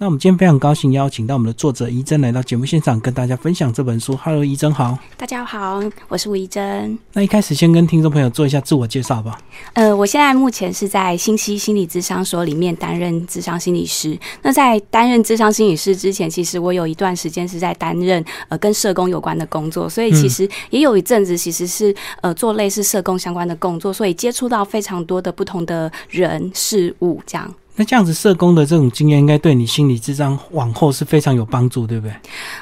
[0.00, 4.16] 那我们今天非常高兴邀请到我们的作者怡珍来到节目现场，跟大家分享这本书。
[4.16, 4.96] Hello，怡珍好。
[5.16, 6.96] 大家好，我是吴怡珍。
[7.14, 9.36] 那一开始先跟听众朋友做一下自我介绍吧。
[9.72, 14.16] 呃，我现在目前是在新溪心理咨商所里面担任智商心理师。
[14.40, 27.52] 那在担任智商心理师之前，其实我有一段时间是在担任呃跟社工有关的工作，所以其实也有一阵子其实是呃做类似社工相关的工作，所以接触到非常多的不同的人事物这样。
[27.78, 32.14] 那这样子，社工的这种经验应该对你心理智商往后是非常有帮助，对不对？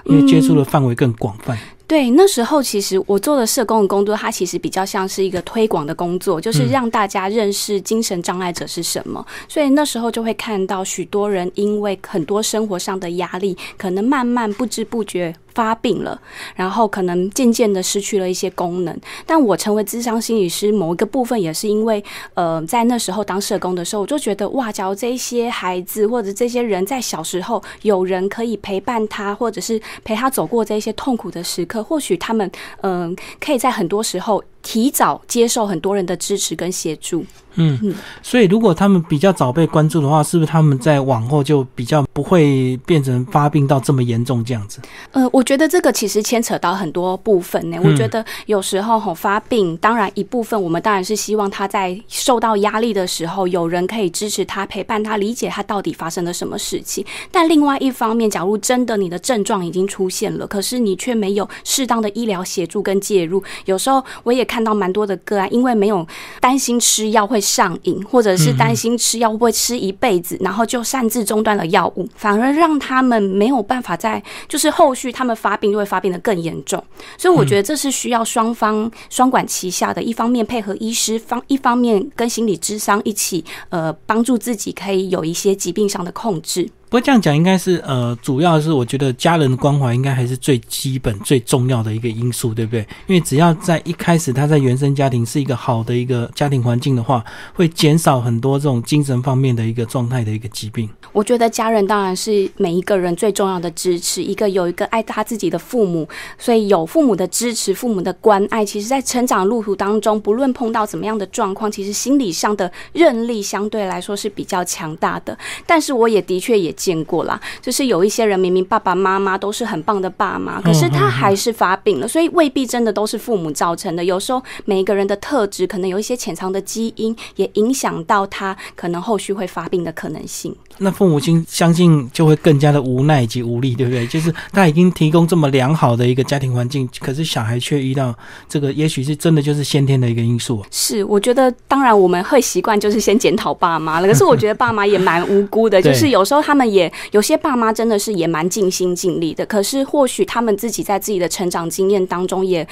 [0.05, 1.59] 因为接触的范围更广泛。
[1.89, 9.25] 对，那时候其实我做的社工的工作，它其实比较像是一个推广的工作，就是让大家认识精神障碍者是什么。
[9.49, 15.35] 所以那时候就会看到许多人因为很多生活上的压力，可能慢慢不知不觉。
[15.57, 16.21] 发病了，
[16.55, 18.95] 然后可能渐渐的失去了一些功能。
[19.25, 32.51] 但我成为智商心理师，某一个部分也是因为，呃，在那时候当社工的时候，我就觉得哇，只要这些孩子或者这些人在小时候有人可以陪伴他，或者是陪他走过这些痛苦的时刻，或许他们，
[32.83, 34.45] 嗯，可以在很多时候。
[34.67, 44.81] 提早接受很多人的支持跟协助，嗯嗯，所以如果他们比较早被关注的话，是不是他们在往后就比较不会变成发病到这么严重这样子？
[45.13, 47.79] 呃，我觉得这个其实牵扯到很多部分呢。
[47.81, 57.07] 我觉得有时候吼发病，当然一部分我们当然是希望他在受到压力的时候，有人可以支持他、陪伴他、理解他到底发生了什么事情。
[57.31, 64.56] 但另外一方面，假如真的你的症状已经出现了，可是你却没有适当的医疗协助跟介入，有时候我也看。
[64.57, 66.07] 看到蛮多的个案，因为没有
[66.41, 76.83] 担心吃药会上瘾，或者是担心吃药会不会吃一辈子，然后就擅自中断了药物，反而让他们没有办法在就是后续他们发病就会发病的更严重。
[77.19, 86.67] 所以我觉得这是需要双方双管齐下的，一方面配合医师方，一方面跟心理智商一起，呃，帮助自己可以有一些疾病上的控制。
[86.89, 92.87] 不过这样讲应该是呃，主要是我觉得家人的关怀应该还是最基本最重要的一个因素，对不对？
[93.09, 97.25] 因为只要在一开始他在原生家庭是一个好的一个家庭环境的话，
[97.55, 100.89] 会减少很多这种精神方面的一个状态的一个疾病。
[101.11, 106.09] 我觉得家人当然是每一个人最重要的支持，一个有一个爱他自己的父母，
[106.39, 115.37] 所以有父母的支持、父母的关爱，其实在成长路途当中，不论碰到怎么样的状况，其实心理上的韧力相对来说是比较强大的。
[115.67, 116.76] 但是我也的确也。
[116.77, 124.05] 见过啦，就是有一些人明明爸爸妈妈都是很棒的爸妈，可是他还是发病了，所以未必真的都是父母造成的。
[124.05, 130.55] 有时候每一个人的特质可能有一些潜藏的基因，也影响到他可能后续会发病的可能性。
[130.79, 134.07] 那父母亲相信就会更加的无奈以及无力，对不对？
[134.07, 138.15] 就是他已经提供这么良好的一个家庭环境，可是小孩却遇到
[138.47, 140.63] 这个，也许是真的就是先天的一个因素。
[140.71, 146.66] 是，我觉得当然我们会习惯就是先检讨爸妈了，可是我觉得爸妈也蛮无辜的， 就是有时候他们。
[146.67, 152.67] 也有些爸妈真的是也蛮尽心尽力的，可是或许他们自己在自己的成长经验当中也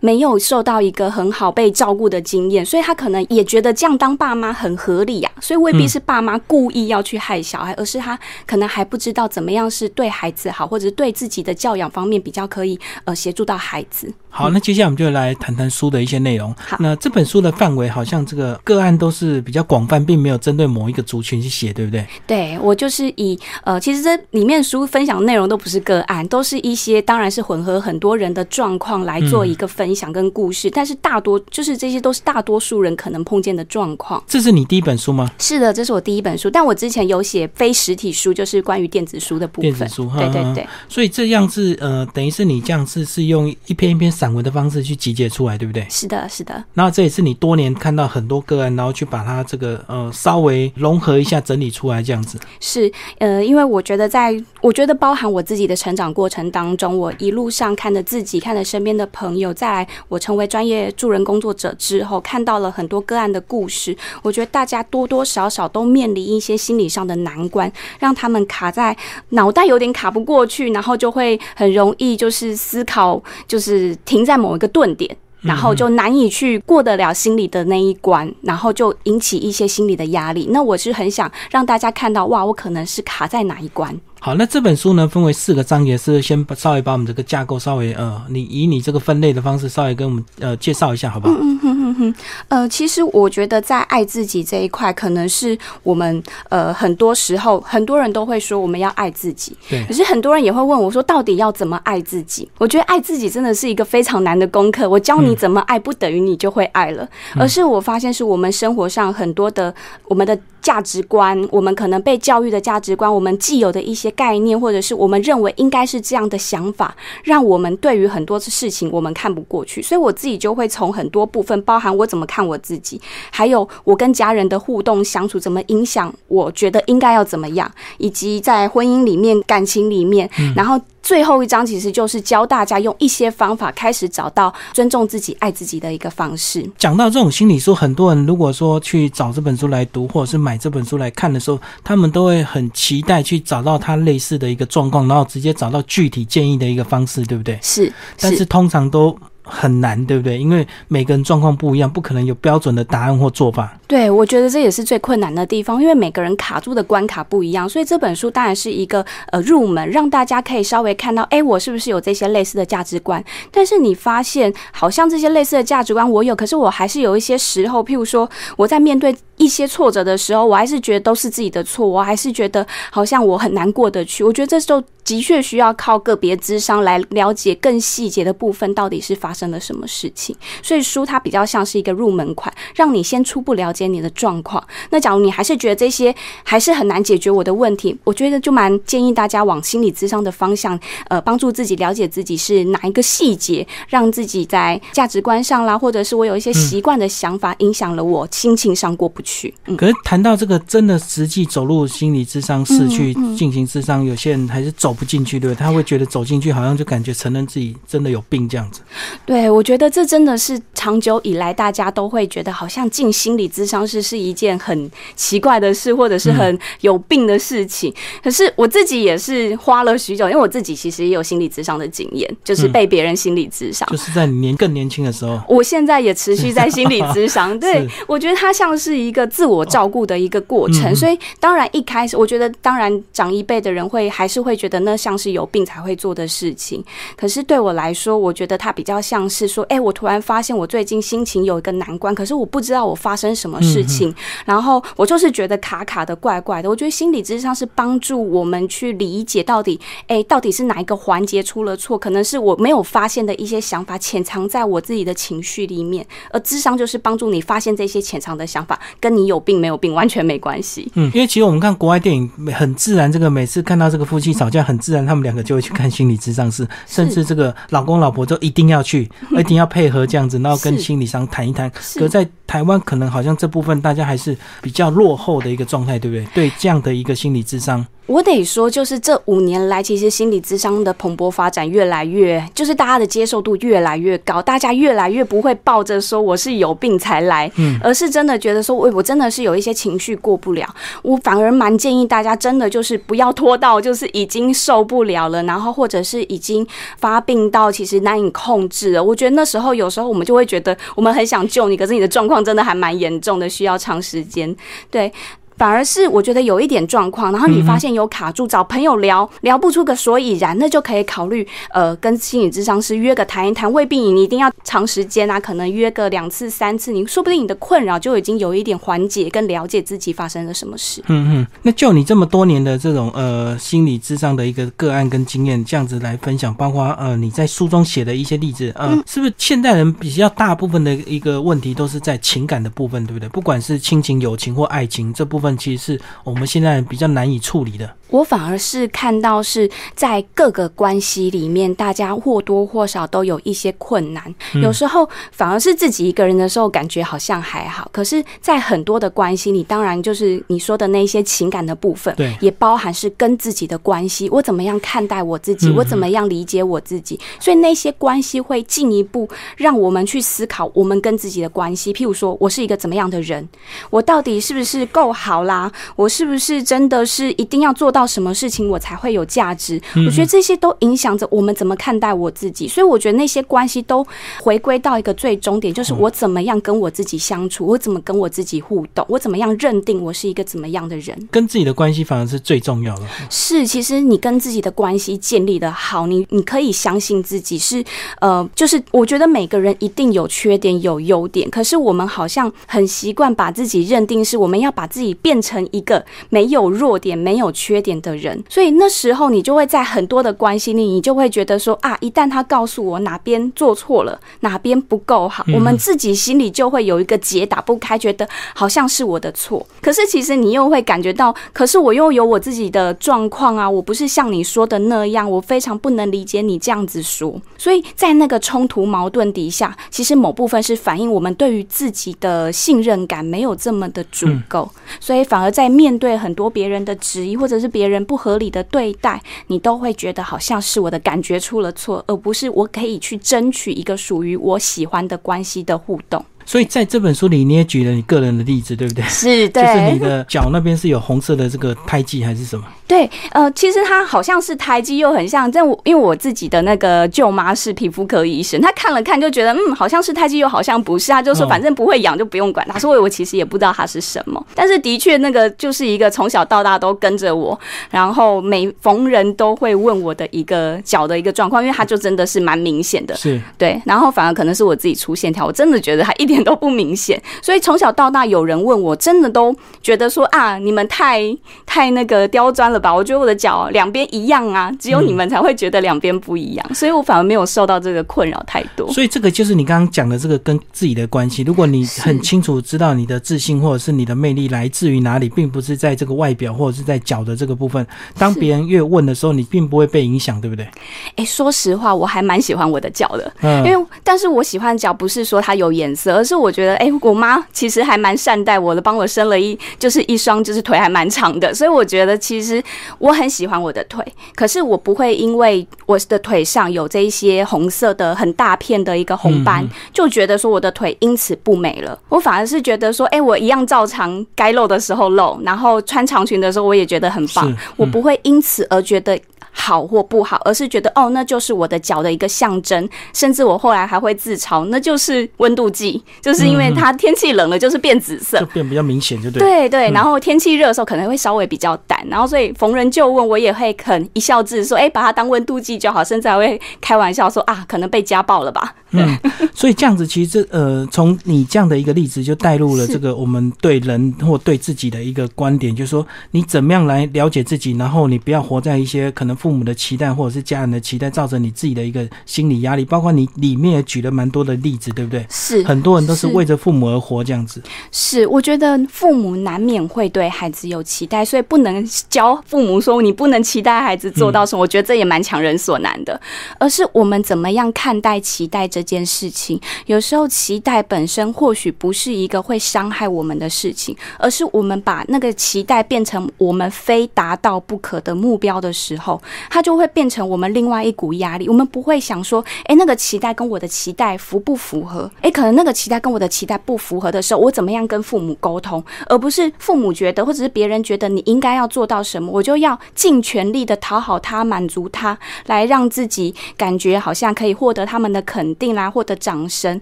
[0.00, 5.30] 没有受到一个很好被照顾的经验，所以他可能也觉得这样当爸妈很合理呀。
[5.40, 14.12] 所以未必是爸妈故意要去害小孩，而是他可能还不知道怎么样是对孩子好，或者是对自己的教养方面比较可以呃协助到孩子。
[14.28, 16.54] 好，那接下来我们就来谈谈书的一些内容。
[16.58, 22.06] 好，那这本书的范围好像这个个案都是比较广泛，并没有针对某一个族群去写，对不对？
[22.26, 34.22] 对，我就是以呃，其实这里面书分享内容都不是个案，都是一些当然是混合很多人的状况来做一个分享跟故事，但是大多就是这些都是大多数人可能碰见的状况。
[34.26, 35.30] 这是你第一本书吗？
[35.38, 39.70] 是的，这是我第一本书，但我之前有写非实体书，就是关于电子书的部分。
[39.70, 40.66] 电子书，对对对。
[40.88, 44.94] 所以这样子呃，等于是你这样子是用一篇一篇散文的方式去。
[45.06, 45.86] 集结出来，对不对？
[45.88, 46.64] 是的，是的。
[46.74, 52.36] 然后这也是你多年看到很多个案，然后去把它这个呃稍微融合一下，整理出来这样子。
[52.58, 63.96] 是呃，呃因为我觉得，在我觉得包含我自己的成长过程当中，我一路上看着自己，看着身边的朋友，在我成为专业助人工作者之后，看到了很多个案的故事。
[64.22, 68.96] 我觉得大家多多少少都面临一些心理上的难关，让他们卡在
[69.30, 74.86] 脑袋有点卡不过去，然后就会很容易就是思考，就是停在某一个顿。
[74.94, 80.48] 点，然后就难以去过得了心里的那一关，然后就引起一些心理的压力。
[80.50, 83.94] 那我是很想让大家看到，哇，我可能是卡在哪一关。
[84.26, 91.34] 好，那这本书呢分为四个章节，是先稍微把我们这个架构稍微呃，你以你这个分类的方式稍微跟我们呃介绍一下，好不好？
[91.40, 92.14] 嗯嗯嗯嗯，
[92.48, 102.50] 呃，其实我觉得在爱自己这一块，可能是我们呃很多时候很多人都会说我们要爱自己，对可是很多人也会问我说，到底要怎么爱自己？
[102.58, 104.90] 我觉得爱自己真的是一个非常难的功课。
[104.90, 109.72] 我教你怎么爱，不等于你就会爱了，而是我发现是我们生活上很多的
[110.06, 119.80] 我们的价值观，我们可能被教育的价值观，我们既有的一些概念，或者是我们认为应该是这样的想法，让我们对于很多事情我们看不过去。
[119.80, 130.80] 所以我自己就会从很多部分，包含我怎么看我自己，还有我跟家人的互动相处怎么影响，我觉得应该要怎么样，以及在婚姻里面、感情里面，然后。
[131.02, 136.68] 最后一章其实就是教大家用一些方法开始找到尊重自己、爱自己的一个方式。
[136.76, 147.58] 讲到这种心理书，很多人如果说去找这本书来读，或者是买这本书来看的时候，他们都会很期待去找到他类似的一个状况，然后直接找到具体建议的一个方式，对不对？
[147.60, 149.14] 是，但是通常都
[149.48, 150.36] 很难，对不对？
[150.36, 153.78] 因为每个人状况不一样，不可能有标准的答案或做法。
[153.86, 163.24] 对，我觉得这也是最困难的地方，因为每个人卡住的关卡不一样，所以这本书当然是一个呃入门，让大家可以稍微看到，哎，我是不是有这些类似的价值观？
[163.52, 174.24] 但是你发现，好像这些类似的价值观我有，可是我还是有一些时候，譬如说我在面对一些挫折的时候，我还是觉得都是自己的错，我还是觉得好像我很难过得去。
[174.24, 180.36] 我觉得这时候的确需要靠个别智商来了解更细节的部分，到底是发生了什么事情。
[180.62, 184.62] 所以书它比较像是一个入门款，让你先初步了解你的状况。
[184.90, 186.12] 那假如你还是觉得这些
[186.42, 199.54] 还是很难解决我的问题，我觉得就蛮建议大家往心理智商的方向，呃，帮助自己了解自己是哪一个细节，让自己在价值观上啦，或者是我有一些习惯的想法，影响了我心情上过不去。
[199.66, 205.58] 嗯，可是谈到这个真的实际走入心理智商室去进行智商，有些人还是走不进去，对不对？
[205.58, 208.80] 他会觉得走进去好像就感觉承认自己真的有病这样子。
[209.24, 217.94] 对，我觉得这真的是长久以来大家都会觉得，好像进心理咨商室是一件很奇怪的事，或者是很有病的事情。
[218.22, 223.88] 可是我自己也是花了许久，因为我自己其实也有心理咨商的经验，就是被别人心理咨商。
[223.90, 236.82] 就是在年更年轻的时候，我现在也持续在心理咨商， 对我觉得它像是一个自我照顾的一个过程，所以当然一开始，我觉得当然长一辈的人会还是会觉得那像是有病才会做的事情，
[237.16, 244.14] 可是对我来说，我觉得它比较像是说，哎、我突然发现我最近心情有一个难关，可是我不知道我发生什么事情，
[244.46, 246.70] 然后我就是觉得卡卡的、怪怪的。
[246.70, 260.90] 我觉得心理智商是帮助我们去理解到底，哎、到底是哪一个环节出了错，可能是我没有发现的一些想法潜藏在我自己的情绪里面，而智商就是帮助你发现这些潜藏的想法，跟你有病没有病完全没关系。
[260.94, 271.70] 嗯，因为其实我们看国外电影很自然，这个每次看到这个夫妻吵架，很自然，他们两个就会去看心理咨商师，甚至这个老公老婆都一定要去， 一定要配合这样子，然后跟心理商谈一谈。
[271.80, 271.98] 是。
[271.98, 276.26] 可在台湾，可能好像这部分大家还是比较落后的一个状态，对不对？
[276.34, 290.72] 对这样的一个心理智商，我得说，就是这五年来，其实心理智商的蓬勃发展越来越，就是大家的接受度越来越高，大家越来越不会抱着说我是有病才来，嗯而是真的觉得说，我，我真的是有一些情绪过不了，
[291.02, 296.64] 我反而蛮建议大家真的就是不要拖到就是已经受不了了，然后或者是已经
[296.98, 299.02] 发病到其实难以控制了。
[299.02, 304.54] 我觉得那时候有时候我们就会觉得我们很想救你，可是你的状况真的还蛮严重的，需要长时间。
[304.90, 305.12] 对，
[305.56, 321.02] 反而是我觉得有一点状况，然后你发现有卡住，找朋友聊聊不出个所以然，那就可以考虑呃跟心理咨商师约个谈一谈，未必你一定要长时间啊，可能约个两次三次，你说不定你的困扰就已经有一点缓解，跟了解自己发生了什么事。
[321.06, 333.28] 嗯嗯，那就你这么多年的这种呃心理智商的一个个案跟经验，这样子来分享，包括呃你在书中写的一些例子，呃，嗯是不是现代人比较大部分的一个问题都是在情感的部分，对不对？
[333.28, 337.90] 不管是亲情、友情或爱情这部分，其实是我们现在比较难以处理的。
[338.08, 344.32] 我反而是看到是在各个关系里面，大家或多或少都有一些困难。
[344.54, 347.90] 嗯有时候反而是自己一个人的时候，感觉好像还好。
[347.92, 354.28] 可是，在很多的关系里，当然就是你说的那些情感的部分，对也包含是跟自己的关系。
[354.30, 355.68] 我怎么样看待我自己？
[355.70, 357.18] 嗯我怎么样理解我自己？
[357.40, 361.92] 所以那些关系会进一步让我们去思考我们跟自己的关系。
[361.92, 363.46] 譬如说，我是一个怎么样的人？
[363.90, 365.35] 我到底是不是够好？
[365.36, 365.70] 好啦？
[365.96, 369.78] 我是不是真的是一定要做到什么事情我才会有价值？
[370.06, 372.66] 我觉得这些都影响着我们怎么看待我自己。
[372.66, 374.06] 所以我觉得那些关系都
[374.40, 381.14] 回归到一个最终点，就是我怎么样跟我自己相处，我怎么跟我自己互动，我怎么样认定我是一个怎么样的人。
[381.30, 383.02] 跟自己的关系反而是最重要的。
[383.28, 387.84] 是，其实你跟自己的关系建立的好，你你可以相信自己是
[388.20, 409.66] 呃，就是我觉得每个人一定有缺点有优点，可是我们好像很习惯把自己认定是我们要把自己变成一个没有弱点、没有缺点的人，所以那时候你就会在很多的关系里，你就会觉得说啊，一旦他告诉我哪边做错了，哪边不够好，我们自己心里就会有一个结打不开，觉得好像是我的错。
[409.80, 436.24] 可是其实你又会感觉到，可是我又有我自己的状况啊，我不是像你说的那样，我非常不能理解你这样子说，所以在那个冲突矛盾底下，其实某部分是反映我们对于自己的信任感没有这么的足够，所以反而在面对很多别人的质疑或者是别人不合理的对待，你都会觉得好像是我的感觉出了错，而不是我可以去争取一个属于我喜欢的关系的互动。
[436.48, 439.02] 所以在这本书里，你也举了你个人的例子，对不对？
[439.06, 442.64] 是， 就是你的脚那边是有红色的这个胎记还是什么？
[442.86, 445.50] 对，呃，其实它好像是胎记，又很像。
[445.50, 451.10] 但我因为我自己的那个舅妈是皮肤科医生，她看了看就觉得，嗯，好像是胎记，又好像不是。
[451.10, 452.78] 她就说，反正不会痒，就不用管它。
[452.78, 454.44] 所以我其实也不知道它是什么。
[454.54, 457.58] 但是的确，那个就是一个从小到大都跟着我，
[457.90, 463.16] 然后每逢人都会问我的一个脚的一个状况，因为它就真的是蛮明显的。
[463.16, 467.20] 是对，然后反而可能是我自己出线条，我真的觉得它一点都不明显。
[467.42, 472.94] 所以从小到大，有人问我，真的都觉得说啊，你们太太那个刁钻了吧？
[472.94, 478.92] 我觉得我的脚两边一样啊，只有你们才会觉得两边不一样，所以我反而没有受到这个困扰太多。
[478.92, 481.42] 所以这个就是你刚刚讲的这个跟自己的关系。
[481.42, 487.86] 如果你很清楚知道你的自信或者是你的魅力来自于哪里，并不是在这个外表或者是在脚的这个部分。
[488.18, 490.68] 当别人越问的时候，你并不会被影响，对不对？
[491.14, 496.92] 哎，说实话，我还蛮喜欢我的脚的，嗯因为但是我喜欢脚不是说它有颜色，而是我觉得哎。
[497.02, 502.60] 我妈其实还蛮善待我的，帮我生了一就是一双就是腿还蛮长的，所以我觉得其实
[502.98, 504.04] 我很喜欢我的腿。
[504.34, 511.98] 可是我不会因为我的腿上有这一些红色的很大片的一个红斑，就觉得说我的腿因此不美了。
[512.08, 517.54] 我反而是觉得说，哎，我一样照常该露的时候露，然后穿长裙的时候我也觉得很棒。
[517.76, 519.18] 我不会因此而觉得。
[519.58, 522.86] 好或不好，而是觉得哦，那就是我的脚的一个象征。
[523.14, 529.40] 甚至我后来还会自嘲，那就是温度计，就是因为它天气冷了就是变紫色，就变比较明显，就对。
[529.40, 538.74] 对对，然后天气热的时候可能会稍微比较淡，然后所以逢人就问我也会很一笑置之说，哎，把它当温度计就好，甚至还会开玩笑说啊，可能被家暴了吧。
[539.04, 552.84] 嗯，所以这样子其实呃，从你这样的一个例子就带入了这个我们对人或对自己的一个观点，就是说你怎么样来了解自己，然后你不要活在一些可能父母的期待或者是家人的期待，造成你自己的一个心理压力。
[552.84, 555.24] 包括你里面也举了蛮多的例子，对不对？
[555.28, 557.62] 是，很多人都是为着父母而活这样子。
[557.90, 564.62] 是，我觉得父母难免会对孩子有期待，所以不能教父母说你不能期待孩子做到什么。
[564.62, 566.20] 我觉得这也蛮强人所难的，
[566.58, 568.66] 而是我们怎么样看待期待。
[568.66, 581.48] 这件事情，有时候期待本身或许不是一个会伤害我们的事情，而是我们把那个期待变成我们非达到不可的目标的时候，它就会变成我们另外一股压力。
[581.48, 585.10] 我们不会想说，诶，那个期待跟我的期待符不符合？
[585.22, 588.84] 诶，可能那个期待跟我的期待不符合的时候，我怎么样跟父母沟通？
[589.06, 598.75] 而不是父母觉得或者是别人觉得你应该要做到什么，我就要尽全力的讨好他、满足他，来让自己感觉好像可以获得他们的肯定。
[598.76, 599.80] 来获得掌声，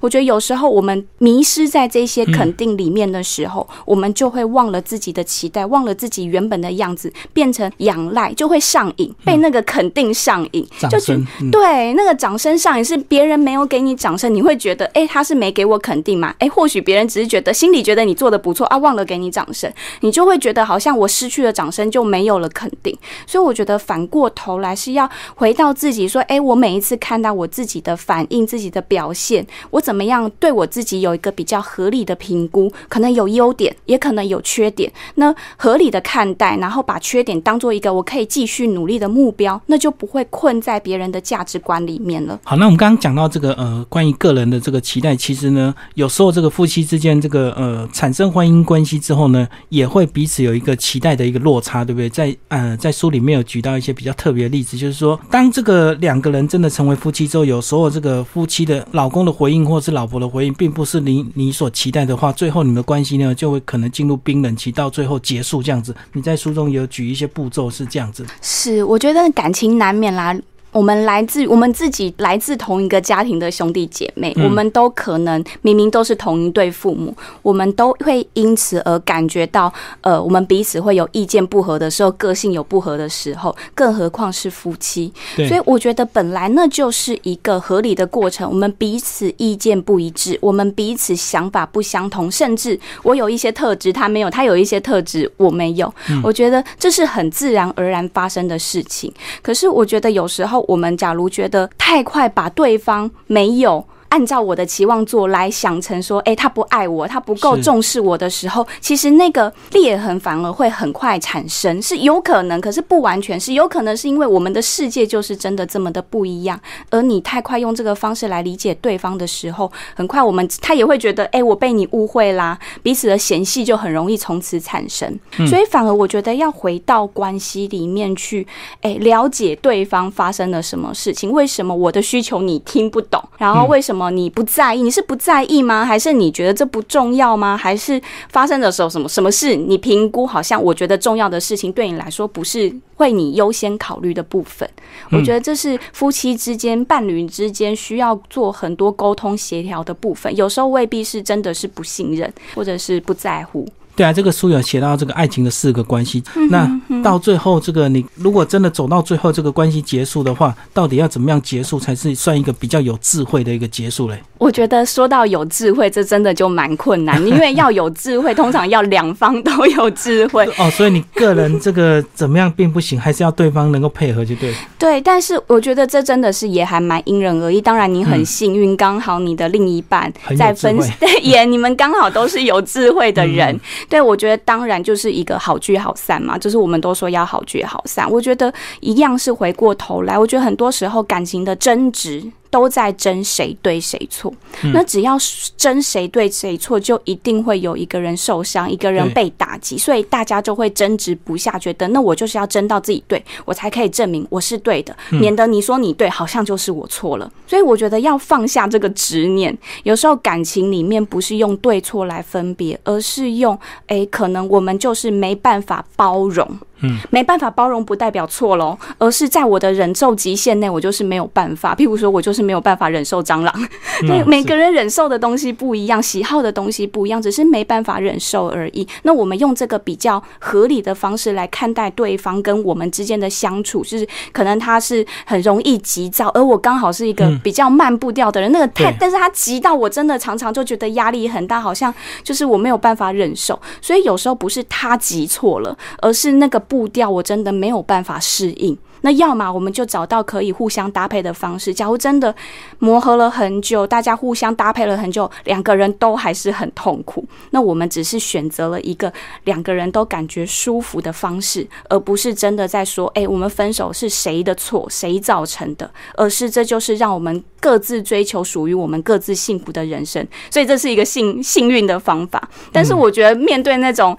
[0.00, 11.16] 我觉得有时候我们迷失在这些肯定里面的时候，我们就会忘了自己的期待，忘了自己原本的样子，变成仰赖，就会上瘾，被那个肯定上瘾，就觉
[11.52, 16.34] 对那个掌声上瘾，是别人没有给你掌声，你会觉得，哎，他是没给我肯定嘛？
[16.38, 22.96] 哎，或许别人只是觉得心里觉得你做的不错啊，忘了给你掌声，你就会觉得好像我失去了掌声就没有了肯定。
[23.26, 28.46] 所以我觉得反过头来是要回到自己，说，哎，我每一次看到我自己的反应。
[28.52, 32.70] 自己的表现，我怎么样对我自己有一个比较合理的评估？
[32.86, 34.92] 可能有优点，也可能有缺点。
[35.14, 42.38] 那合理的看待，然后把缺点当做一个我可以继续努力的目标，那就不会困在别人的价值观里面了。
[42.44, 52.10] 好，那我们刚刚讲到这个呃，关于个人的这个期待，其实呢，有时候这个夫妻之间这个呃产生婚姻关系之后呢，也会彼此有一个期待的一个落差，对不对？
[52.10, 65.94] 在呃在书里面有举到一些比较特别的例子，就是说，当这个两个人真的成为夫妻之后，有时候这个夫夫妻的老公的回应或是老婆的回应，并不是你你所期待的话，最后你们的关系呢就会可能进入冰冷期，到最后结束这样子。
[66.12, 70.36] 你在书中有举一些步骤是这样子，是我觉得感情难免啦。
[70.72, 85.12] 我们来自我们自己来自同一个家庭的兄弟姐妹，我们都可能明明都是同一对父母，我们都会因此而感觉到，呃，我们彼此会有意见不合的时候，个性有不合的时候，更何况是夫妻。
[85.36, 88.48] 所以我觉得本来那就是一个合理的过程。
[88.48, 95.92] 我们彼此意见不一致，我们彼此想法不相同，甚至我有一些特质他没有，他有一些特质我没有。
[96.24, 99.12] 我觉得这是很自然而然发生的事情。
[99.42, 100.61] 可是我觉得有时候。
[100.68, 103.86] 我们假如觉得太快把对方没有。
[104.12, 128.46] 按照我的期望做来想成说，哎，他不爱我，他不够重视我的时候，其实那个裂痕反而会很快产生，是有可能，可是不完全是有可能，是因为我们的世界就是真的这么的不一样，而你太快用这个方式来理解对方的时候，很快我们他也会觉得，哎，我被你误会啦，彼此的嫌隙就很容易从此产生，所以反而我觉得要回到关系里面去，
[128.82, 134.01] 哎，了解对方发生了什么事情，为什么我的需求你听不懂，然后为什么。
[134.10, 134.82] 你不在意？
[134.82, 135.84] 你是不在意吗？
[135.84, 137.56] 还是你觉得这不重要吗？
[137.56, 139.56] 还是发生的时候什么什么事？
[139.56, 144.68] 你评估好像我觉得重要的事情对你来说不是会你优先考虑的部分。
[145.10, 150.34] 我觉得这是夫妻之间、伴侣之间需要做很多沟通协调的部分。
[150.36, 153.66] 有时候未必是真的是不信任，或者是不在乎。
[153.94, 156.22] 对啊，这个书有写到这个爱情的四个关系。
[156.50, 156.68] 那
[157.02, 164.18] 到最后，这个你如果真的走到最后，这个关系结束的话，到底要怎么样结束才是算一个比较有智慧的一个结束嘞？
[164.38, 170.44] 我觉得说到有智慧，这真的就蛮困难，因为要有智慧，通常要两方都有智慧。
[170.58, 174.54] 哦，所以你个人这个怎么样并不行，还是要对方能够配合就对。
[174.78, 177.60] 对，但是我觉得这真的是也还蛮因人而异。
[177.60, 183.58] 当然，你很幸运，刚好你的另一半在分 对也你们刚好都是有智慧的人。
[183.88, 188.10] 对，我觉得当然就是一个好聚好散嘛，就是我们都说要好聚好散。
[188.10, 192.22] 我觉得一样是回过头来，我觉得很多时候感情的争执。
[192.52, 194.30] 都在争谁对谁错，
[194.74, 195.16] 那只要
[195.56, 207.32] 争谁对谁错，就一定会有一个人受伤，一个人被打击，所以大家就会争执不下，觉得那我就是要争到自己对，我才可以证明我是对的，免得你说你对，好像就是我错了。
[207.46, 216.46] 所以我觉得要放下这个执念，有时候感情里面不是用对错来分别，而是用诶，可能我们就是没办法包容。
[216.82, 221.74] 嗯，没办法包容不代表错喽，而是在我的忍受极限内，我就是没有办法。
[221.74, 223.68] 譬如说，我就是没有办法忍受蟑螂。
[224.00, 228.86] 对，每个人忍受的东西不一样，喜好的东西不一样，只是没办法忍受而已。
[229.02, 238.50] 那我们用这个比较合理的方式来看待对方跟我们之间的相处，就是可能他是很容易急躁，而我刚好是一个比较慢步调的人。
[238.50, 243.60] 那个太，但是他急到我真的常常就觉得压力很大，好像就是我没有办法忍受。
[243.80, 246.62] 所以有时候不是他急错了，而是那个。
[246.72, 251.74] 步调我真的没有办法适应，那要么我们就找到可以互相搭配的方式。
[251.74, 252.34] 假如真的
[252.78, 259.12] 磨合了很久，大家互相搭配了很久，两个人都还是很痛苦，那我们只是选择了一个
[259.44, 270.26] 两个人都感觉舒服的方式，而不是真的在说，哎，我们分手是谁的错，谁造成的，而是这就是让我们各自追求属于我们各自幸福的人生。
[270.50, 272.48] 所以这是一个幸幸运的方法。
[272.72, 274.16] 但是我觉得面对那种。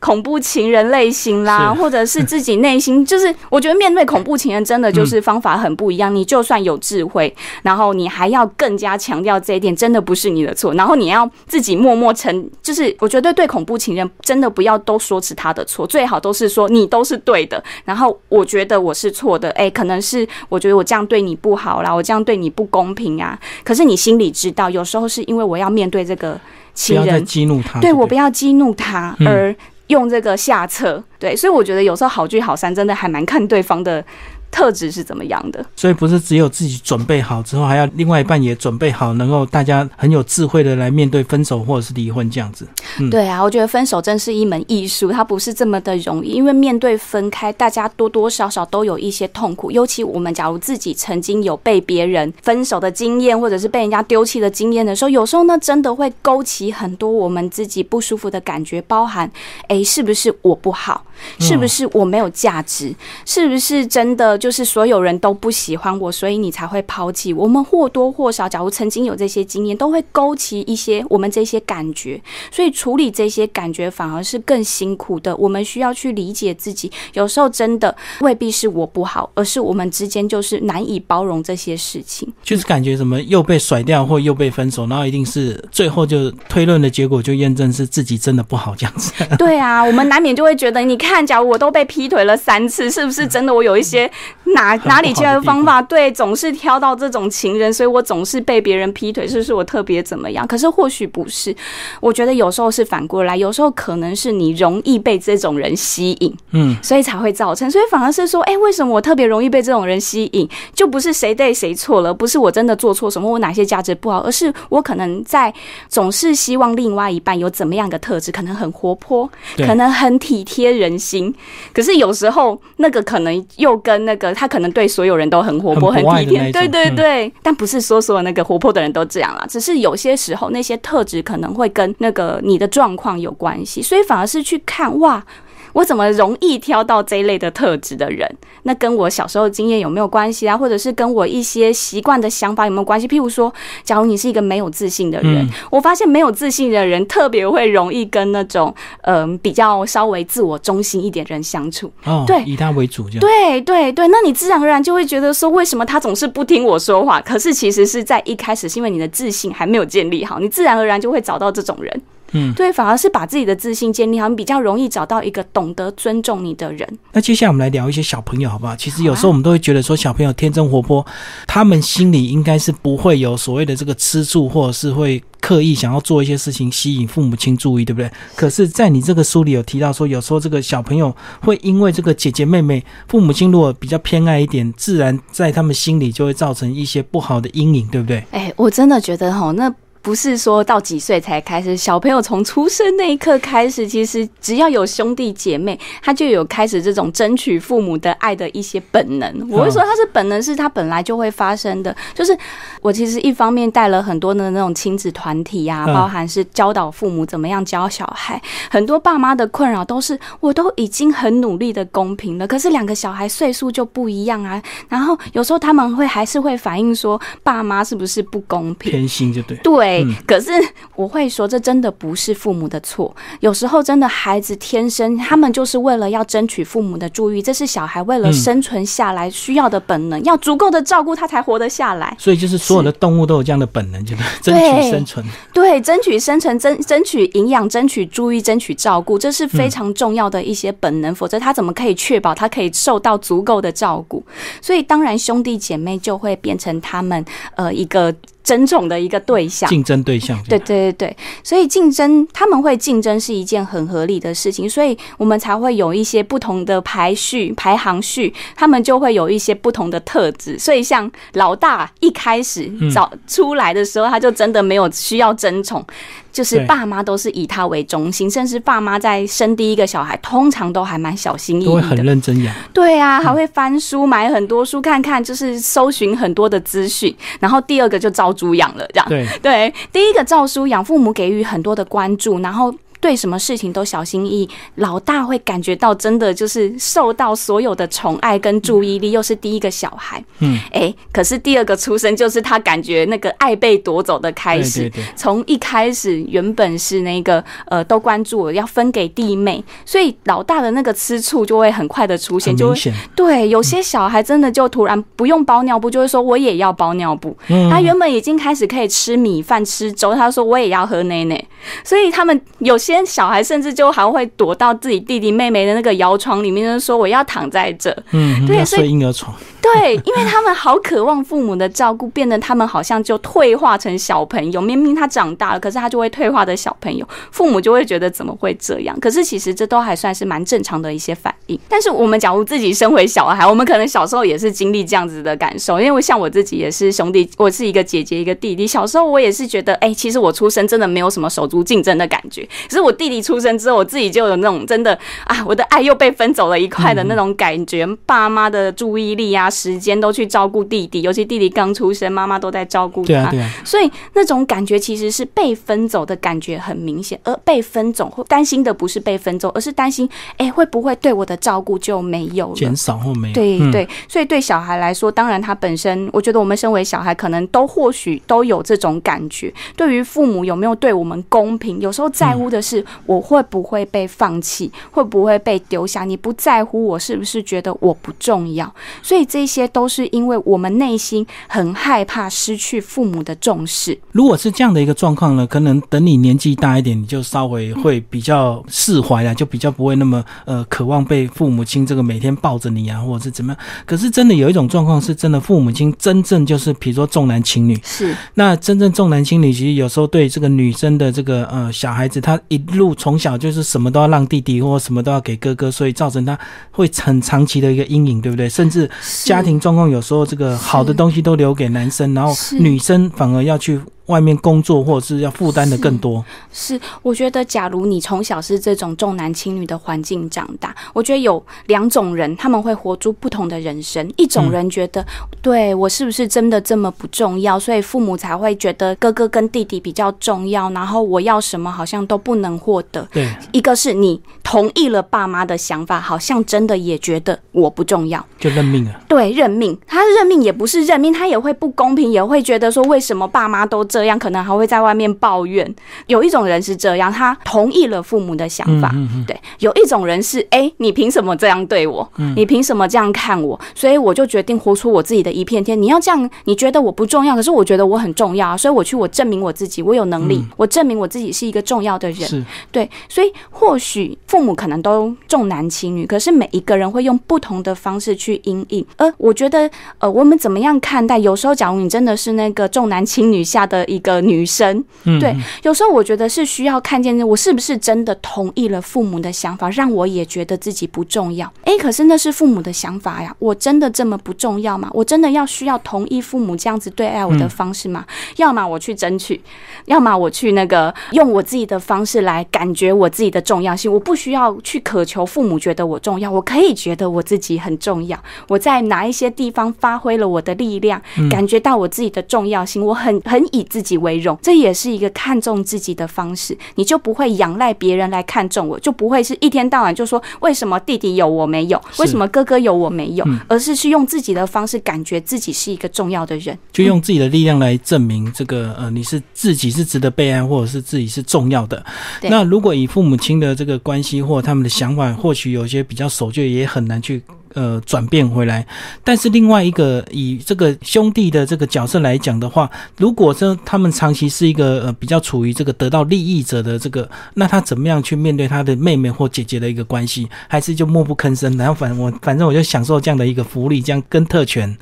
[0.00, 6.14] 恐怖情人类型啦，或者是自己内心，就是我觉得面对恐怖情人，真的就是方法很不一样。
[6.14, 10.72] 你就算有智慧，然后你还要更加强调这一点，真的不是你的错。
[10.74, 17.62] 然后你要自己默默承，就是我觉得对恐怖情人，真的不要都说是他的错，最好都是说你都是对的。
[17.84, 23.38] 然后我觉得我是错的，哎，可能是我觉得我这样对你不好啦，我这样对你不公平啊。
[23.64, 26.38] 可是你心里知道，有时候是因为我要面对这个
[26.74, 29.54] 情人，激怒他，对我不要激怒他而。
[29.88, 34.02] 用这个下策，对，所以我觉得有时候好聚好散，真的还蛮看对方的。
[34.50, 35.64] 特质是怎么样的？
[35.76, 42.66] 所以不是只有自己准备好之后，还要另外一半也准备好，能够大家很有智慧的来面对分手或者是离婚这样子。
[43.10, 46.30] 对啊，我觉得分手真是一门艺术，它不是这么的容易。
[46.30, 49.70] 因为面对分开，大家多多少少都有一些痛苦。
[49.70, 59.30] 尤其我们假如自己曾经有被别人分手的经验，或者是被人家丢弃的经验的时候，有时候呢，真的会勾起很多我们自己不舒服的感觉，包含
[59.68, 61.04] 哎，是不是我不好？
[61.40, 62.94] 是不是我没有价值？
[63.24, 64.37] 是不是真的？
[64.38, 67.44] 就是所有人都不喜欢我，所以你才会抛弃我。
[67.44, 72.20] 我们或多或少，假如曾经有这些经验，都会勾起一些我们这些感觉，
[72.50, 75.34] 所以处理这些感觉反而是更辛苦的。
[75.36, 82.30] 我们需要去理解自己，有时候真的未必是我不好，而是我们之间就是难以包容这些事情。
[82.42, 89.12] 就是感觉什么又被甩掉，或又被分手，然后一定是最后就推论的结果就验证是自己真的不好这样子。
[89.38, 94.10] 对啊，我们难免就会觉得，你看，假如我都被劈腿了三次，是不是真的我有一些
[94.54, 95.80] 哪 哪里其他的方法？
[95.82, 100.46] 对，总是挑到这种情人，所以我总是被别人劈腿，是不是我特别怎么样？
[100.46, 101.54] 可是或许不是，
[102.00, 110.48] 我觉得有时候是反过来，有时候可能是你容易被这种人吸引，嗯，所以才会造成，所以反而是说，哎，为什么我特别容易被这种人吸引？
[110.74, 115.52] 就不是谁对谁错了，不是我真的做错什么，我哪些价值不好，而是我可能在
[115.88, 121.34] 总是希望另外一半有怎么样的特质，可能很活泼，可能很体贴人心。
[121.72, 127.32] 可是有时候那个可能又跟那个他可能对所有人都很活泼、很体贴，对对对。
[127.42, 135.24] 但不是说所有那个活泼的人都这样啦，只是有些时候那些特质可能会跟那个你的状况有关系，所以反而是去看哇。
[135.72, 138.28] 我怎么容易挑到这一类的特质的人？
[138.64, 140.56] 那跟我小时候的经验有没有关系啊？
[140.56, 143.06] 或者是跟我一些习惯的想法有没有关系？
[143.06, 143.52] 譬如说，
[143.82, 151.90] 假如你是一个没有自信的人，我发现没有自信的人特别会容易跟那种嗯比较稍微自我中心一点人相处。
[152.04, 153.20] 哦，对，以他为主这样。
[153.20, 157.20] 对对对，那你自然而然就会觉得说，为什么他总是不听我说话？
[157.20, 162.02] 可是其实是在一开始是因为你的自信还没有建立好，你自然而然就会找到这种人。
[162.32, 166.86] 嗯，对，反而是把自己的自信建立好，你比较容易找到一个懂得尊重你的人。
[167.12, 168.76] 那接下来我们来聊一些小朋友，好不好？
[168.76, 171.04] 其实有时候我们都会觉得说，小朋友天真活泼，
[171.46, 178.10] 他们心里应该是不会有所谓的这个吃醋，或者是会刻意想要做一些事情吸引父母亲注意，对不对？
[178.36, 188.22] 可是，在你这个书里有提到说，有时候这个小朋友会因为这个姐姐妹妹，父母亲如果比较偏爱一点，自然在他们心里就会造成一些不好的阴影，对不对？
[188.32, 189.72] 哎，我真的觉得哈，那。
[190.00, 199.48] 不是说到几岁才开始，小朋友从出生那一刻开始，其实只要有兄弟姐妹，他就有开始这种争取父母的爱的一些本能。
[199.50, 201.94] 我会说他是本能，是他本来就会发生的。
[202.14, 202.36] 就是
[202.80, 208.40] 我其实一方面带了很多的那种亲子团体呀，包含是教导父母怎么样教小孩。
[208.70, 214.62] 很多爸妈的困扰都是，我都已经很努力的公平了，可是两个小孩岁数就不一样啊。
[214.88, 218.92] 然后有时候他们会还是会反映说，爸妈是不是不公平？
[218.92, 219.56] 偏心就对。
[219.58, 219.97] 对。
[220.26, 220.50] 可是
[220.94, 223.14] 我会说，这真的不是父母的错。
[223.40, 232.14] 有时候真的孩子天生，他们就是为了要争取父母的注意，这是小孩为了生存下来需要的本能，要足够的照顾他才活得下来。
[232.18, 235.26] 所以就是所有的动物都有这样的本能，就是争取生存。
[235.52, 241.14] 对，争取生存，争争取营养，争取注意，争取照顾，这是非常重要的一些本能。
[241.14, 244.24] 否则他怎么可以确保他可以受到足够的照顾？
[244.60, 247.24] 所以当然兄弟姐妹就会变成他们
[247.56, 248.14] 呃一个。
[248.42, 260.58] 争宠的一个对象，竞争对象，对对对对，所以竞争他们会竞争是一件很合理的事情，所以我们才会有一些不同的排序排行序，他们就会有一些不同的特质。
[260.58, 265.84] 所以像老大一开始早出来的时候，他就真的没有需要争宠。
[266.32, 272.54] 就是爸妈都是以他为中心，甚至爸妈在生第一个小孩，通常都还蛮小心翼翼的，都会很认真养。
[272.72, 277.14] 对啊，还会翻书，买很多书看看，就是搜寻很多的资讯。
[277.40, 279.74] 然后第二个就照猪养了，这样对对。
[279.92, 282.74] 第一个照书养，父母给予很多的关注，然后。
[283.00, 307.36] 对什么事情都小心翼翼，老大会感觉到真的就是受到所有的宠爱跟注意力，又是第一个小孩，嗯，哎，可是第二个出生就是他感觉那个爱被夺走的开始，从一开始原本是那个呃都关注我要分给弟妹，所以老大的那个吃醋就会很快的出现，就会对有些小孩真的就突然不用包尿布，就会说我也要包尿布，
[307.70, 311.44] 他原本已经开始可以吃米饭吃粥，他说我也要喝奶奶，
[311.84, 312.98] 所以他们有些。
[312.98, 317.96] 些小孩甚至就还会躲到自己弟弟妹妹的那个摇床里面，就说我要躺在这。
[318.10, 319.32] 嗯，对，睡婴儿床。
[319.60, 324.60] 对，因为他们好渴望父母的照顾，变得他们好像就退化成小朋友。
[324.60, 328.98] 明明他长大了，可是他就会退化的小朋友，父母就会觉得怎么会这样？
[329.00, 331.58] 可是其实这都还算是蛮正常的一些反应。
[331.68, 335.80] 但是我们假如自己身为小孩，我们可能小时候也是经历这样子的感受。
[335.80, 338.66] 因为像我自己也是兄弟，我是一个姐姐一个弟弟。
[338.66, 342.48] 小时候我也是觉得，哎，其实我出生真的没有什么手足竞争的感觉。
[342.68, 347.86] 可是我弟弟出生之后，我自己就有那种真的啊，我的爱又被分走了一块的那种感觉。
[348.06, 353.06] 爸妈的注意力啊、时间都去照顾弟弟，尤其弟弟刚出生，妈妈都在照顾他。
[353.06, 353.50] 对啊，对啊。
[353.64, 363.34] 所以那种感觉其实是被分走的感觉很明显，而被分走或担心的不是被分走，而是担心哎会不会对我的照顾就没有了，减少或没有。
[363.34, 369.52] 对对，所以对小孩来说，当然他本身，我觉得我们身为小孩，可能都或许都有这种感觉。
[369.76, 372.67] 对于父母有没有对我们公平，有时候在乎的是
[373.06, 376.04] 我会不会被放弃，会不会被丢下。
[376.04, 378.72] 你不在乎我，是不是觉得我不重要？
[379.02, 383.98] 所以这些都是因为我们内心很害怕失去父母的重视。
[384.12, 393.62] 如果是这样的一个状况呢，可能等你年纪大一点，你就稍微会比较释怀了，就比较不会那么呃渴望被父母亲这个每天抱着你啊，或者是怎么样。
[393.86, 406.38] 可是真的有一种状况是真的，父母亲真正就是比如说重男轻女，是那真正重男轻女，其实有时候对这个女生的这个呃小孩子，他一路从小就是什么都要让弟弟，或什么都要给哥哥，所以造成他
[406.70, 408.48] 会很长期的一个阴影，对不对？
[408.48, 408.90] 甚至
[409.24, 413.80] 家庭状况有时候这个好的东西都留给男生，然后女生反而要去。
[414.08, 424.10] 外面工作或者是要负担的更多，是我觉得，假如你从小是这种重男轻女的环境长大，我觉得有两种人，他们会活出不同的人生。
[424.16, 425.04] 一种人觉得，
[425.42, 433.06] 对我是不是真的这么不重要，所以父母才会觉得哥哥跟弟弟比较重要，然后我要什么好像都不能获得。
[433.12, 439.00] 对，一个是你同意了爸妈的想法，好像真的也觉得我不重要，就认命了。
[439.06, 443.97] 对，认命，他认命也不是认命，他也会不公平，也会觉得说为什么爸妈都这。
[443.98, 445.68] 这样可能还会在外面抱怨。
[446.06, 448.94] 有一种人是这样，他同意了父母的想法。
[449.26, 452.08] 对，有一种人是，哎，你凭什么这样对我？
[452.36, 453.58] 你凭什么这样看我？
[453.74, 455.80] 所以我就决定活出我自己的一片天。
[455.80, 462.46] 你要这样，你觉得我不重要，可是我觉得我很重要啊，所以我去，我证明我自己，我有能力，我证明我自己是一个重要的人。
[462.70, 468.86] 对，所以或许父母可能都重男轻女，可是每一个人会用不同的方式去应应。
[468.96, 471.18] 而我觉得，呃，我们怎么样看待？
[471.18, 473.87] 有时候，假如你真的是那个重男轻女下的。
[473.88, 474.84] 一个女生，
[475.20, 481.50] 对，有时候我觉得是需要看见我是不是真的同意了父母的想法，让我也觉得自己不重要。
[481.64, 484.90] 哎，可是那是父母的想法呀，我真的这么不重要吗？
[484.92, 488.04] 我真的要需要同意父母这样子对待我的方式吗？
[488.36, 489.40] 要么我去争取，
[489.86, 493.90] 要么我去那个用我自己的方式来感觉我自己的重要性。
[493.90, 498.22] 我不需要去渴求父母觉得我重要，我可以觉得我自己很重要。
[498.48, 503.77] 我在哪一些地方发挥了我的力量，感觉到我自己的重要性，我很很以自。
[503.78, 506.58] 自己为荣，这也是一个看重自己的方式。
[506.74, 521.86] 你就不会仰赖别人来看重我，就不会是一天到晚就说为什么弟弟有我没有，为什么哥哥有我没有，而是去用自己的方式，感觉自己是一个重要的人，就用自己的力量来证明这个呃，你是自己是值得被爱，或者是自己是重要的。
[522.22, 527.22] 那如果以父母亲的这个关系或他们的想法，或许有些比较守旧，也很难去。
[527.58, 528.64] 呃，转变回来，
[529.02, 541.56] 但是另外一个以这个兄弟的这个角色来讲的话，如果说他们长期是一个呃比较处于这个得到利益者的这个，那他怎么样去面对他的妹妹或姐姐的一个关系，还是就默不吭声？
[541.56, 544.78] 然后反我反正我就享受这样的一个福利，这样跟特权。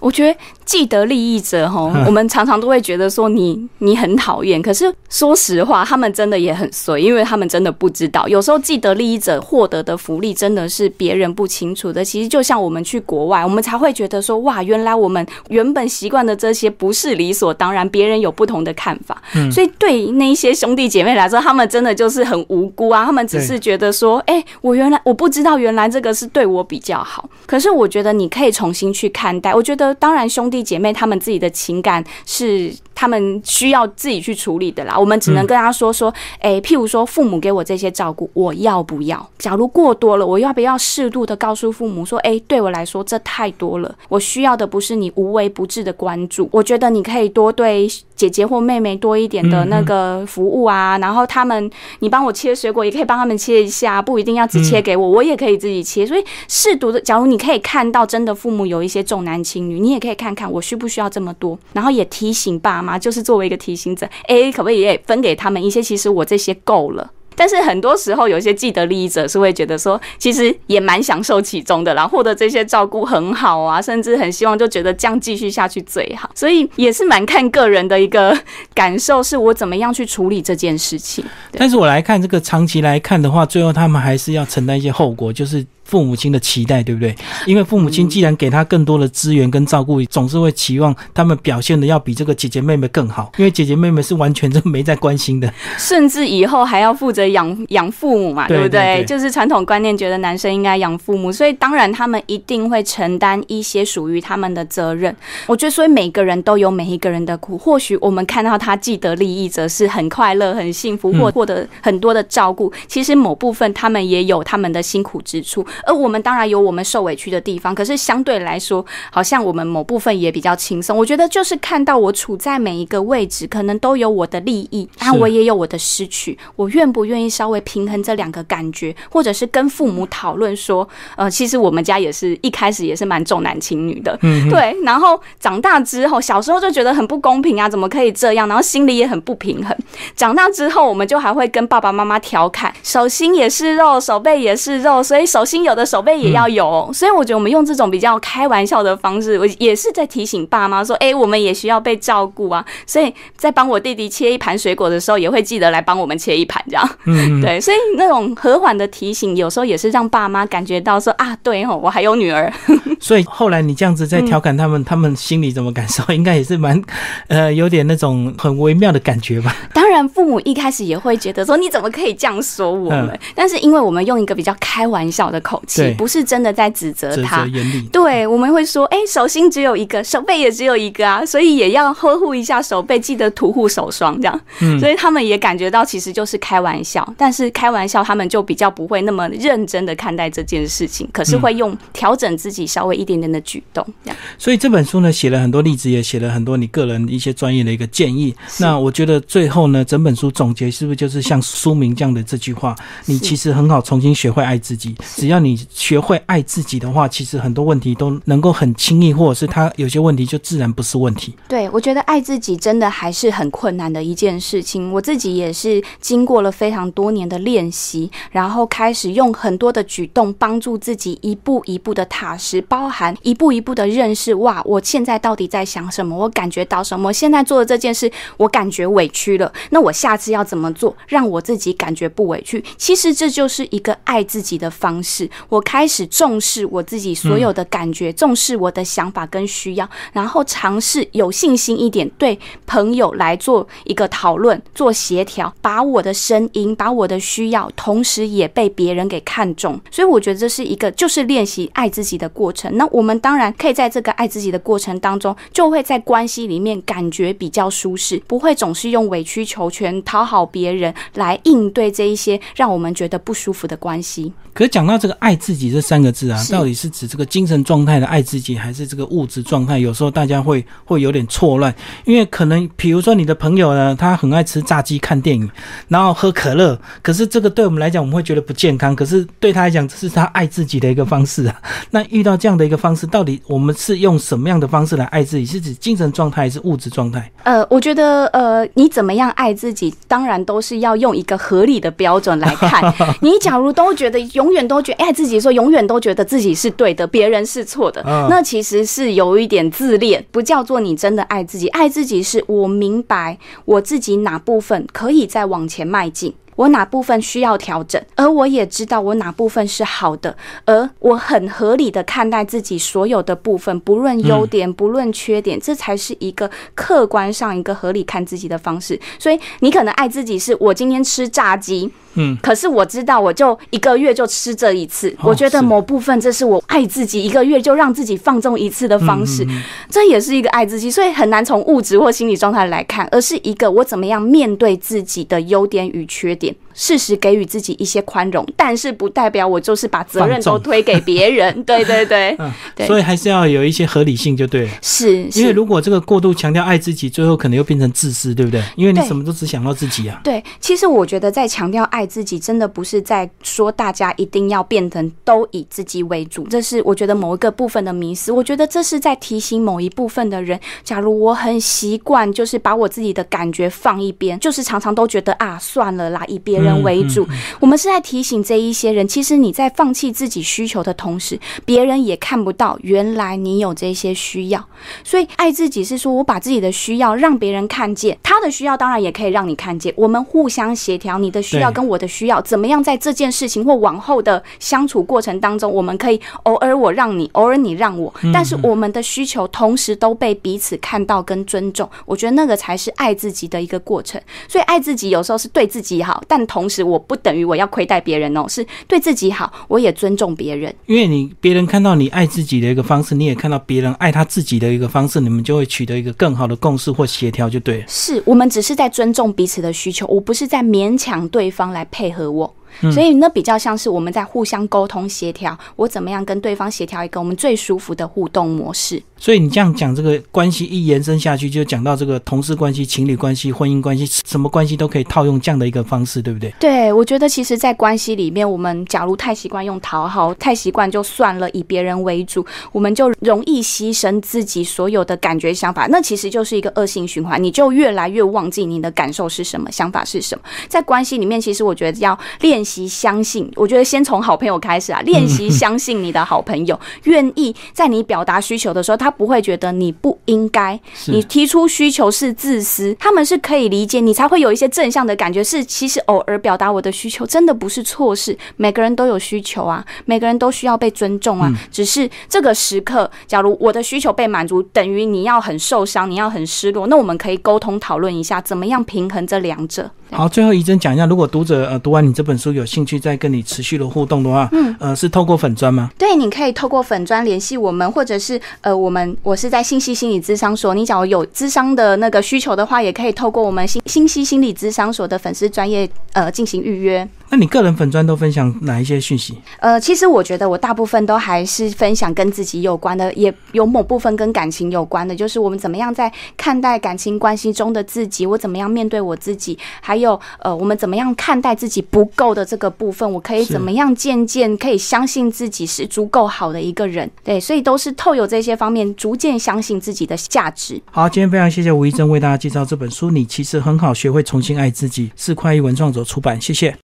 [0.00, 12.07] 我觉得既得利益者哈，我们常常都会觉得说你你很讨厌，可是说实话，他们真的也很衰，因为他们真的不知道，有时候既得利益者获得的福利真的是别人不清楚的。
[12.08, 19.20] 其实就像我们去国外，我们才会觉得说哇，原来我们原本习惯的这些不是理所当然，别人有不同的看法。
[19.34, 27.28] 嗯所以对那一些兄弟姐妹来说，他们真的就是很无辜啊，他们只是觉得说，哎，我原来我不知道，原来这个是对我比较好。
[27.46, 29.54] 可是我觉得你可以重新去看待。
[29.54, 32.72] 我觉得当然兄弟姐妹他们自己的情感是。
[33.00, 39.24] 他们需要自己去处理的啦，我们只能跟他说说，哎，譬如说父母给我这些照顾，我要不要？
[39.38, 51.70] 假如过多了，我要不要适度的告诉父母说，哎，对我来说这太多了，我需要的不是你无微不至的关注，我觉得你可以多对姐姐或妹妹多一点的那个服务啊，然后他们
[52.00, 56.06] 你帮我切水果，也可以帮他们切一下，不一定要只切给我，我也可以自己切。
[56.06, 62.98] 所以适度的，假如你可以看到真的父母有一些重男轻女，你也可以看看我需不需要这么多，然后也提醒爸妈。
[62.98, 65.82] 就是作为一个提醒者，哎，可不可以也分给他们一些？
[65.82, 67.10] 其实我这些够了。
[67.38, 76.28] 但是很多时候，有一些既得利益者是会觉得说，其实也蛮享受其中的，然后获得这些照顾很好啊，甚至很希望就觉得这样继续下去最好。
[76.34, 78.36] 所以也是蛮看个人的一个
[78.74, 81.24] 感受，是我怎么样去处理这件事情。
[81.52, 85.64] 但是我来看这个长期来看的话，最后他们还是要承担一些后果，就是。
[85.88, 87.16] 父母亲的期待，对不对？
[87.46, 99.02] 因为父母亲既然给他更多的资源跟照顾，总是会期望他们表现的要比这个姐姐妹妹更好，因为姐姐妹妹是完全就没在关心的，甚至以后还要负责养 养父母嘛，对不对？
[99.06, 105.16] 就是传统观念觉得男生应该养父母，所以当然他们一定会承担一些属于他们的责任。
[105.46, 107.56] 我觉得，所以每个人都有每一个人的苦。
[107.56, 115.64] 或许我们看到他既得利益者是很快乐、很幸福，或获得很多的照顾，其实某部分他们也有他们的辛苦之处。
[115.84, 120.96] 而我们当然有我们受委屈的地方，可是相对来说，好像我们某部分也比较轻松。
[120.96, 126.38] 我觉得就是看到我处在每一个位置，可能都有我的利益，但我也有我的失去。
[126.56, 134.74] 我愿不愿意稍微平衡这两个感觉，或者是跟父母讨论说，呃，其实我们家也是一开始也是蛮重男轻女的，嗯对。
[134.84, 138.48] 然后长大之后，小时候就觉得很不公平啊，怎么可以这样？
[138.48, 139.76] 然后心里也很不平衡。
[140.16, 146.90] 长大之后，我们就还会跟爸爸妈妈调侃，手心也是肉，手背也是肉，所以手心有的手背也要有。
[146.92, 152.64] 所以我觉得我们用这种比较开玩笑的方式，我也是在提醒爸妈说，哎，我们也需要被照顾啊。
[152.86, 156.88] 所以在帮我弟弟切一盘水果的时候，也会记得来帮我们切一盘，这样。
[157.06, 157.60] 嗯， 对。
[157.60, 162.52] 所以那种和缓的提醒，有时候也是让爸妈感觉到说啊，对哦，我还有女儿。
[163.00, 166.02] 所以后来你这样子在调侃他们，他们心里怎么感受？
[166.12, 166.82] 应该也是蛮
[167.28, 169.54] 呃有点那种很微妙的感觉吧。
[169.72, 173.18] 当然，父母一开始也会觉得说你怎么可以这样说我们？
[173.34, 177.46] 但是因为我们用一个比较开玩笑的口气，不是真的在指责他。
[177.92, 184.40] 对，我们会说，哎，手心只有一个，手背也只有一个啊，所以也要呵护一下手背，记得涂护手霜这样。
[184.60, 194.18] 嗯所以他们也感觉到其实就是开玩笑，但是开玩笑他们就比较不会那么认真的看待这件事情，可是会用调整自己稍微一点点的举动这样。
[194.38, 198.34] 所以这本书呢，写了很多例子，也写了很多你个人一些专业的一个建议。
[198.58, 202.76] 那我觉得最后呢，整本书总结是不是就是像书名这样的这句话？
[203.06, 204.94] 你其实很好，重新学会爱自己。
[205.16, 211.34] 只要你你学会爱自己的话，其实很多问题都能够很轻易，或者是他有些问题就自然不是问题。
[211.48, 214.92] 对，我觉得爱自己真的还是很困难的一件事情。
[214.92, 224.34] 我自己也是经过了非常多年的练习，然后开始用很多的举动帮助自己一步一步的踏实，包含一步一步的认识。
[224.34, 226.16] 哇，我现在到底在想什么？
[226.16, 227.12] 我感觉到什么？
[227.12, 229.50] 现在做的这件事，我感觉委屈了。
[229.70, 232.62] 那我下次要怎么做，让我自己感觉不委屈？
[232.76, 235.30] 其实这就是一个爱自己的方式。
[235.48, 249.80] 我开始重视我自己所有的感觉，重视我的想法跟需要，然后尝试有信心一点，对朋友来做一个讨论、做协调，把我的声音、把我的需要，同时也被别人给看中。
[249.90, 252.76] 所以我觉得这是一个就是练习爱自己的过程。
[252.76, 264.32] 那我们当然可以在这个爱自己的过程当中，就会在关系里面感觉比较舒适，不会总是用委曲求全、讨好别人来应对这一些让我们觉得不舒服的关系。
[264.52, 269.78] 可是讲到这个“爱自己”这三个字啊，到底是指这个精神状态的爱自己，还是这个物质状态？
[269.78, 275.50] 有时候大家会会有点错乱，因为可能比如说你的朋友呢，他很爱吃炸鸡、看电影，
[275.88, 278.94] 然后喝可乐，可是这个对我们来讲，我们会觉得不健康。
[278.94, 281.60] 可是对他来讲，这是他爱自己的一个方式啊。
[281.90, 285.44] 那遇到这样的一个方式，到底我们是用什么样的方式来爱自己？
[285.44, 287.30] 是指精神状态还是物质状态？
[287.44, 292.82] 呃，我觉得呃，你怎么样爱自己，当然都是要用一个合理的标准来看。
[293.20, 301.66] 你假如都觉得永远都觉得爱自己，说永远都觉得自己是对的，别人是错的，那其实是有一点自恋，不叫做你真的爱自己。
[301.68, 306.34] 爱自己是我明白我自己哪部分可以再往前迈进。
[306.58, 318.98] 我哪部分需要调整，而我也知道我哪部分是好的，而我很合理的看待自己所有的部分，不论优点，不论缺点，这才是一个客观上一个合理看自己的方式。
[319.20, 329.46] 所以你可能爱自己是我今天吃炸鸡，嗯，可是我知道我就一个月就吃这一次，我觉得某部分这是我爱自己一个月就让自己放纵一次的方式，
[329.88, 330.90] 这也是一个爱自己。
[330.90, 336.47] 所以很难从物质或心理状态来看，而是一个我怎么样面对自己的优点与缺点。
[336.48, 336.67] руки.
[336.80, 341.52] 适时给予自己一些宽容，但是不代表我就是把责任都推给别人。
[341.66, 342.52] 对对对，嗯，
[342.86, 344.70] 所以还是要有一些合理性就对了。
[344.80, 348.62] 是，因为如果这个过度强调爱自己，最后可能又变成自私，对不对？
[348.76, 350.20] 因为你什么都只想到自己啊。
[350.22, 358.30] 对，其实我觉得在强调爱自己，真的不是在说大家一定要变成都以自己为主，这是我觉得某一个部分的迷思。
[358.30, 366.67] 我觉得这是在提醒某一部分的人，假如我很习惯，就是把我自己的感觉放一边，就是常常都觉得啊，算了啦，以别人。
[366.68, 367.26] 人为主。
[367.58, 374.64] 我们是在提醒这一些人，其实你在放弃自己需求的同时，别人也看不到原来你有这些需要。
[375.02, 379.92] 所以爱自己是说我把自己的需要让别人看见，他的需要当然也可以让你看见。
[379.96, 391.88] 我们互相协调，你的需要跟我的需要怎么样，在这件事情或往后的相处过程当中，我们可以偶尔我让你，偶尔你让我，但是我们的需求同时都被彼此看到跟尊重。
[392.06, 394.20] 我觉得那个才是爱自己的一个过程。
[394.48, 400.74] 所以爱自己有时候是对自己好，但同时我不等于我要亏待别人哦，是对自己好，我也尊重别人。
[400.86, 407.84] 因为你别人看到你爱自己的一个方式，你也看到别人爱他自己的一个方式，你们就会取得一个更好的共识或协调，就对了。
[407.86, 412.54] 是我们只是在尊重彼此的需求，我不是在勉强对方来配合我。
[412.92, 419.02] 所以那比较像是我们在互相沟通协调，我怎么样跟对方协调一个我们最舒服的互动模式。
[419.20, 426.54] 所以你这样讲，这个关系一延伸下去，就讲到这个同事关系、情侣关系、婚姻关系，什么关系都可以套用这样的一个方式，对不对？
[426.60, 440.44] 对，我觉得其实，在关系里面，我们假如太习惯用讨好，太习惯就算了，以别人为主，我们就容易牺牲自己所有的感觉、想法，那其实就是一个恶性循环，你就越来越忘记你的感受是什么，想法是什么。
[440.68, 442.57] 在关系里面，其实我觉得要练。
[442.64, 455.42] 习相信，我觉得先从好朋友开始啊，练习相信你的好朋友， 愿意在你表达需求的时候，他不会觉得你不应该，你提出需求是自私，他们是可以理解，你才会有一些正向的感觉。
[455.42, 461.50] 是其实偶尔表达我的需求，真的不是错事，每个人都有需求啊，每个人都需要被尊重啊。
[461.72, 469.90] 只是这个时刻，假如我的需求被满足，等于你要很受伤，你要很失落，那我们可以沟通讨论一下，怎么样平衡这两者。
[470.10, 475.90] 好，最后一真讲一下，如果读者呃读完你这本书有兴趣再跟你持续的互动的话，嗯，呃是透过粉砖吗？
[475.98, 487.06] 对，你可以透过粉砖联系我们，或者是呃我们我是在信息心理咨商所，你只要有咨商的那个需求的话，也可以透过我们信信息心理咨商所的粉丝专业呃进行预约。
[487.30, 489.36] 那你个人粉砖都分享哪一些讯息？
[489.60, 507.10] 呃，其实我觉得我大部分都还是分享跟自己有关的，也有某部分跟感情有关的，就是我们怎么样在看待感情关系中的自己，我怎么样面对我自己，还有呃，我们怎么样看待自己不够的这个部分，我可以怎么样渐渐可以相信自己是足够好的一个人。
[507.22, 510.80] 对，所以都是透有这些方面，逐渐相信自己的价值。
[510.90, 516.74] 好，今天非常谢谢吴医生为大家介绍这本书，你其实很好，学会重新爱自己，是快意文创所出版，谢谢。